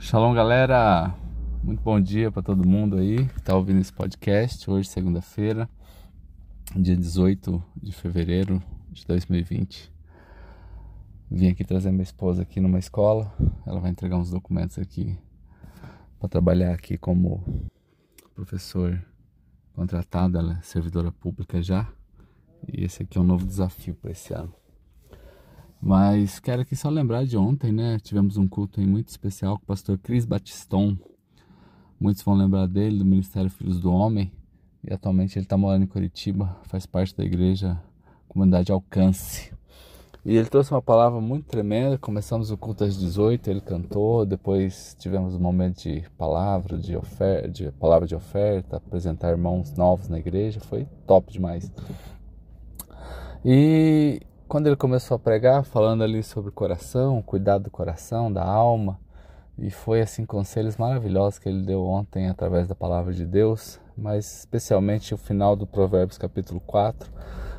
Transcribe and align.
Shalom, 0.00 0.32
galera. 0.32 1.12
Muito 1.60 1.82
bom 1.82 2.00
dia 2.00 2.30
para 2.30 2.40
todo 2.40 2.66
mundo 2.66 2.96
aí 2.98 3.26
que 3.26 3.40
está 3.40 3.56
ouvindo 3.56 3.80
esse 3.80 3.92
podcast. 3.92 4.70
Hoje, 4.70 4.88
segunda-feira, 4.88 5.68
dia 6.76 6.96
18 6.96 7.60
de 7.82 7.90
fevereiro 7.90 8.62
de 8.92 9.04
2020. 9.04 9.92
Vim 11.28 11.48
aqui 11.48 11.64
trazer 11.64 11.90
minha 11.90 12.04
esposa 12.04 12.42
aqui 12.42 12.60
numa 12.60 12.78
escola. 12.78 13.34
Ela 13.66 13.80
vai 13.80 13.90
entregar 13.90 14.16
uns 14.16 14.30
documentos 14.30 14.78
aqui 14.78 15.18
para 16.20 16.28
trabalhar 16.28 16.72
aqui 16.72 16.96
como 16.96 17.68
professor 18.36 19.04
contratado. 19.74 20.38
Ela 20.38 20.58
é 20.58 20.62
servidora 20.62 21.10
pública 21.10 21.60
já. 21.60 21.88
E 22.72 22.84
esse 22.84 23.02
aqui 23.02 23.18
é 23.18 23.20
um 23.20 23.24
novo 23.24 23.44
desafio 23.44 23.96
para 23.96 24.12
esse 24.12 24.32
ano. 24.32 24.54
Mas 25.80 26.40
quero 26.40 26.62
aqui 26.62 26.74
só 26.74 26.88
lembrar 26.88 27.24
de 27.24 27.36
ontem, 27.36 27.72
né? 27.72 27.98
Tivemos 28.00 28.36
um 28.36 28.48
culto 28.48 28.80
muito 28.80 29.08
especial 29.08 29.56
com 29.56 29.62
o 29.62 29.66
pastor 29.66 29.96
Cris 29.98 30.24
Batiston. 30.24 30.96
Muitos 32.00 32.22
vão 32.22 32.34
lembrar 32.34 32.66
dele, 32.66 32.98
do 32.98 33.04
Ministério 33.04 33.50
Filhos 33.50 33.80
do 33.80 33.92
Homem. 33.92 34.32
E 34.82 34.92
atualmente 34.92 35.38
ele 35.38 35.44
está 35.44 35.56
morando 35.56 35.84
em 35.84 35.88
Curitiba, 35.88 36.56
faz 36.64 36.86
parte 36.86 37.16
da 37.16 37.24
igreja 37.24 37.80
Comunidade 38.28 38.72
Alcance. 38.72 39.52
E 40.24 40.36
ele 40.36 40.48
trouxe 40.48 40.72
uma 40.72 40.82
palavra 40.82 41.20
muito 41.20 41.46
tremenda. 41.46 41.96
Começamos 41.96 42.50
o 42.50 42.56
culto 42.58 42.84
às 42.84 42.96
18, 42.96 43.48
ele 43.48 43.60
cantou, 43.60 44.26
depois 44.26 44.96
tivemos 44.98 45.34
um 45.34 45.38
momento 45.38 45.82
de 45.82 46.04
palavra, 46.18 46.76
de 46.76 46.96
oferta, 46.96 47.48
de 47.48 47.72
palavra 47.72 48.06
de 48.06 48.14
oferta, 48.14 48.76
apresentar 48.76 49.30
irmãos 49.30 49.72
novos 49.74 50.08
na 50.08 50.18
igreja, 50.18 50.60
foi 50.60 50.86
top 51.06 51.32
demais. 51.32 51.72
E 53.44 54.20
quando 54.48 54.66
ele 54.66 54.76
começou 54.76 55.14
a 55.14 55.18
pregar, 55.18 55.62
falando 55.62 56.02
ali 56.02 56.22
sobre 56.22 56.48
o 56.48 56.52
coração, 56.52 57.20
cuidado 57.20 57.64
do 57.64 57.70
coração, 57.70 58.32
da 58.32 58.42
alma, 58.42 58.98
e 59.58 59.70
foi 59.70 60.00
assim 60.00 60.24
conselhos 60.24 60.78
maravilhosos 60.78 61.38
que 61.38 61.50
ele 61.50 61.66
deu 61.66 61.84
ontem 61.84 62.28
através 62.28 62.66
da 62.66 62.74
palavra 62.74 63.12
de 63.12 63.26
Deus, 63.26 63.78
mas 63.94 64.38
especialmente 64.38 65.12
o 65.12 65.18
final 65.18 65.54
do 65.54 65.66
Provérbios 65.66 66.16
capítulo 66.16 66.60
4, 66.60 67.10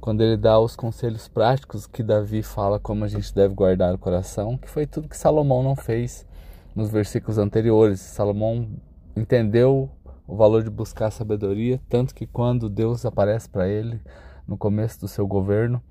quando 0.00 0.22
ele 0.22 0.38
dá 0.38 0.58
os 0.58 0.74
conselhos 0.74 1.28
práticos 1.28 1.86
que 1.86 2.02
Davi 2.02 2.42
fala 2.42 2.80
como 2.80 3.04
a 3.04 3.08
gente 3.08 3.34
deve 3.34 3.54
guardar 3.54 3.94
o 3.94 3.98
coração, 3.98 4.56
que 4.56 4.68
foi 4.68 4.86
tudo 4.86 5.08
que 5.08 5.18
Salomão 5.18 5.62
não 5.62 5.76
fez 5.76 6.26
nos 6.74 6.90
versículos 6.90 7.36
anteriores. 7.36 8.00
Salomão 8.00 8.66
entendeu 9.14 9.90
o 10.26 10.34
valor 10.34 10.64
de 10.64 10.70
buscar 10.70 11.10
sabedoria, 11.10 11.78
tanto 11.90 12.14
que 12.14 12.26
quando 12.26 12.70
Deus 12.70 13.04
aparece 13.04 13.50
para 13.50 13.68
ele 13.68 14.00
no 14.48 14.56
começo 14.56 14.98
do 15.00 15.08
seu 15.08 15.26
governo, 15.26 15.82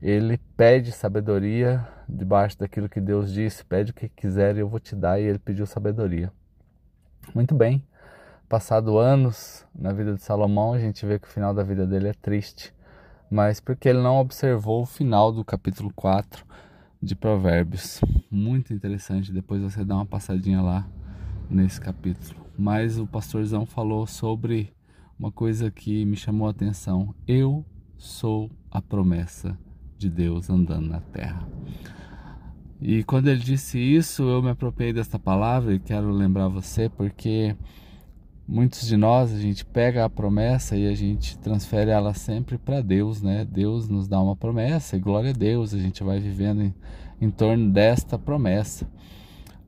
ele 0.00 0.38
pede 0.56 0.92
sabedoria 0.92 1.86
debaixo 2.08 2.58
daquilo 2.58 2.88
que 2.88 3.00
Deus 3.00 3.32
disse, 3.32 3.64
pede 3.64 3.90
o 3.90 3.94
que 3.94 4.08
quiser 4.08 4.56
e 4.56 4.60
eu 4.60 4.68
vou 4.68 4.80
te 4.80 4.96
dar, 4.96 5.20
e 5.20 5.24
ele 5.24 5.38
pediu 5.38 5.66
sabedoria. 5.66 6.32
Muito 7.34 7.54
bem, 7.54 7.84
passado 8.48 8.98
anos 8.98 9.66
na 9.74 9.92
vida 9.92 10.14
de 10.14 10.22
Salomão, 10.22 10.72
a 10.72 10.78
gente 10.78 11.04
vê 11.04 11.18
que 11.18 11.28
o 11.28 11.30
final 11.30 11.52
da 11.52 11.62
vida 11.62 11.86
dele 11.86 12.08
é 12.08 12.14
triste, 12.14 12.74
mas 13.30 13.60
porque 13.60 13.88
ele 13.88 14.00
não 14.00 14.18
observou 14.18 14.82
o 14.82 14.86
final 14.86 15.30
do 15.30 15.44
capítulo 15.44 15.92
4 15.94 16.44
de 17.00 17.14
Provérbios. 17.14 18.00
Muito 18.30 18.72
interessante, 18.72 19.32
depois 19.32 19.62
você 19.62 19.84
dá 19.84 19.94
uma 19.94 20.06
passadinha 20.06 20.62
lá 20.62 20.88
nesse 21.48 21.80
capítulo. 21.80 22.40
Mas 22.58 22.98
o 22.98 23.06
pastorzão 23.06 23.64
falou 23.64 24.06
sobre 24.06 24.72
uma 25.18 25.30
coisa 25.30 25.70
que 25.70 26.04
me 26.04 26.16
chamou 26.16 26.48
a 26.48 26.50
atenção. 26.50 27.14
Eu 27.26 27.64
sou 27.96 28.50
a 28.70 28.82
promessa 28.82 29.56
de 30.00 30.08
Deus 30.08 30.48
andando 30.48 30.88
na 30.88 31.00
terra. 31.00 31.46
E 32.80 33.04
quando 33.04 33.28
ele 33.28 33.40
disse 33.40 33.78
isso, 33.78 34.22
eu 34.22 34.42
me 34.42 34.48
apropriei 34.48 34.92
desta 34.92 35.18
palavra 35.18 35.74
e 35.74 35.78
quero 35.78 36.10
lembrar 36.10 36.48
você 36.48 36.88
porque 36.88 37.54
muitos 38.48 38.88
de 38.88 38.96
nós 38.96 39.32
a 39.34 39.38
gente 39.38 39.62
pega 39.66 40.02
a 40.02 40.08
promessa 40.08 40.74
e 40.74 40.88
a 40.88 40.94
gente 40.94 41.36
transfere 41.38 41.90
ela 41.90 42.14
sempre 42.14 42.56
para 42.56 42.80
Deus, 42.80 43.20
né? 43.20 43.44
Deus 43.44 43.86
nos 43.86 44.08
dá 44.08 44.18
uma 44.18 44.34
promessa 44.34 44.96
e 44.96 44.98
glória 44.98 45.30
a 45.30 45.34
Deus, 45.34 45.74
a 45.74 45.78
gente 45.78 46.02
vai 46.02 46.18
vivendo 46.18 46.62
em, 46.62 46.74
em 47.20 47.30
torno 47.30 47.70
desta 47.70 48.18
promessa. 48.18 48.88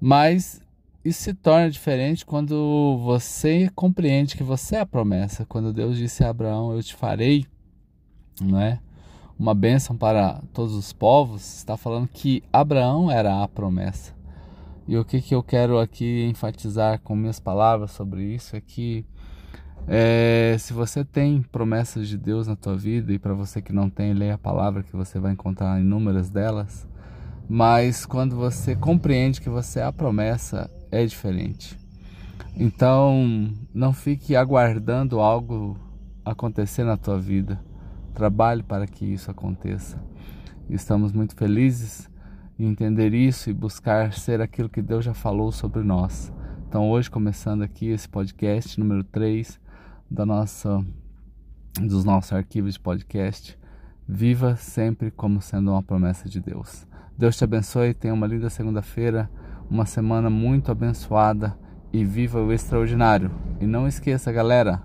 Mas 0.00 0.62
isso 1.04 1.24
se 1.24 1.34
torna 1.34 1.70
diferente 1.70 2.24
quando 2.24 2.98
você 3.04 3.70
compreende 3.74 4.36
que 4.36 4.42
você 4.42 4.76
é 4.76 4.80
a 4.80 4.86
promessa. 4.86 5.44
Quando 5.44 5.72
Deus 5.72 5.98
disse 5.98 6.24
a 6.24 6.30
Abraão, 6.30 6.72
eu 6.72 6.82
te 6.82 6.94
farei, 6.94 7.44
não 8.40 8.58
é? 8.58 8.80
Uma 9.42 9.56
bênção 9.56 9.96
para 9.96 10.40
todos 10.52 10.72
os 10.72 10.92
povos, 10.92 11.56
está 11.56 11.76
falando 11.76 12.06
que 12.06 12.44
Abraão 12.52 13.10
era 13.10 13.42
a 13.42 13.48
promessa. 13.48 14.14
E 14.86 14.96
o 14.96 15.04
que, 15.04 15.20
que 15.20 15.34
eu 15.34 15.42
quero 15.42 15.80
aqui 15.80 16.24
enfatizar 16.30 17.00
com 17.00 17.16
minhas 17.16 17.40
palavras 17.40 17.90
sobre 17.90 18.22
isso 18.22 18.54
é 18.54 18.60
que 18.60 19.04
é, 19.88 20.54
se 20.60 20.72
você 20.72 21.04
tem 21.04 21.42
promessas 21.42 22.06
de 22.06 22.16
Deus 22.16 22.46
na 22.46 22.54
tua 22.54 22.76
vida, 22.76 23.12
e 23.12 23.18
para 23.18 23.34
você 23.34 23.60
que 23.60 23.72
não 23.72 23.90
tem, 23.90 24.14
leia 24.14 24.34
a 24.34 24.38
palavra 24.38 24.84
que 24.84 24.94
você 24.94 25.18
vai 25.18 25.32
encontrar 25.32 25.80
inúmeras 25.80 26.30
delas, 26.30 26.86
mas 27.48 28.06
quando 28.06 28.36
você 28.36 28.76
compreende 28.76 29.40
que 29.40 29.50
você 29.50 29.80
é 29.80 29.84
a 29.84 29.92
promessa, 29.92 30.70
é 30.88 31.04
diferente. 31.04 31.76
Então, 32.56 33.52
não 33.74 33.92
fique 33.92 34.36
aguardando 34.36 35.18
algo 35.18 35.76
acontecer 36.24 36.84
na 36.84 36.96
tua 36.96 37.18
vida 37.18 37.71
Trabalhe 38.14 38.62
para 38.62 38.86
que 38.86 39.06
isso 39.06 39.30
aconteça. 39.30 39.98
Estamos 40.68 41.12
muito 41.12 41.34
felizes 41.34 42.10
em 42.58 42.66
entender 42.66 43.14
isso 43.14 43.48
e 43.48 43.54
buscar 43.54 44.12
ser 44.12 44.40
aquilo 44.40 44.68
que 44.68 44.82
Deus 44.82 45.04
já 45.04 45.14
falou 45.14 45.50
sobre 45.50 45.82
nós. 45.82 46.32
Então, 46.68 46.90
hoje, 46.90 47.10
começando 47.10 47.62
aqui 47.62 47.88
esse 47.88 48.08
podcast 48.08 48.78
número 48.78 49.02
3 49.04 49.58
da 50.10 50.26
nossa, 50.26 50.84
dos 51.80 52.04
nossos 52.04 52.32
arquivos 52.32 52.74
de 52.74 52.80
podcast, 52.80 53.58
viva 54.06 54.56
sempre 54.56 55.10
como 55.10 55.40
sendo 55.40 55.70
uma 55.70 55.82
promessa 55.82 56.28
de 56.28 56.40
Deus. 56.40 56.86
Deus 57.16 57.36
te 57.36 57.44
abençoe, 57.44 57.94
tenha 57.94 58.14
uma 58.14 58.26
linda 58.26 58.50
segunda-feira, 58.50 59.30
uma 59.70 59.86
semana 59.86 60.28
muito 60.28 60.70
abençoada 60.70 61.56
e 61.92 62.04
viva 62.04 62.40
o 62.40 62.52
extraordinário. 62.52 63.30
E 63.60 63.66
não 63.66 63.88
esqueça, 63.88 64.32
galera, 64.32 64.82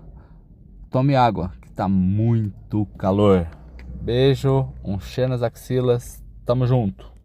tome 0.90 1.14
água, 1.14 1.52
tá 1.78 1.86
muito 1.88 2.84
calor. 2.98 3.46
Beijo, 4.02 4.68
um 4.84 4.98
cheiro 4.98 5.30
nas 5.30 5.44
axilas, 5.44 6.24
tamo 6.44 6.66
junto. 6.66 7.17